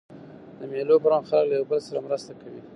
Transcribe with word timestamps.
د 0.57 0.59
مېلو 0.71 0.95
پر 1.03 1.11
مهال 1.17 1.23
خلک 1.29 1.47
له 1.49 1.55
یوه 1.57 1.67
بل 1.69 1.79
سره 1.87 1.99
مرسته 2.07 2.31
کوي. 2.41 2.61